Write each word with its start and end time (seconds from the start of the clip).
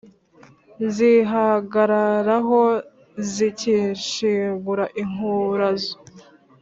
nzihagararaho 0.85 2.61
zikishingura 3.31 4.85
inkurazo. 5.01 5.95